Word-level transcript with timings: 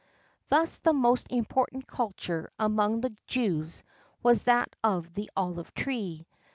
[XII 0.01 0.37
16] 0.37 0.43
Thus 0.49 0.77
the 0.77 0.93
most 0.93 1.31
important 1.31 1.85
culture 1.85 2.49
among 2.57 3.01
the 3.01 3.15
Jews 3.27 3.83
was 4.23 4.45
that 4.45 4.75
of 4.83 5.13
the 5.13 5.29
olive 5.35 5.75
tree. 5.75 6.25